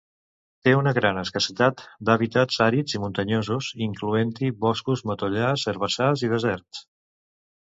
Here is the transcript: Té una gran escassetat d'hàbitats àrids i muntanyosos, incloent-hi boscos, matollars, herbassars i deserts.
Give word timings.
Té 0.67 0.71
una 0.77 0.93
gran 0.97 1.19
escassetat 1.23 1.83
d'hàbitats 2.09 2.57
àrids 2.67 2.97
i 2.99 3.01
muntanyosos, 3.03 3.69
incloent-hi 3.89 4.51
boscos, 4.65 5.05
matollars, 5.13 5.67
herbassars 5.75 6.25
i 6.29 6.33
deserts. 6.37 6.83